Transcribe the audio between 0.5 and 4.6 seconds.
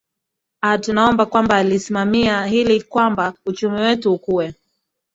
a tunaomba kwamba alisimamia hili kwamba uchumi wetu ukue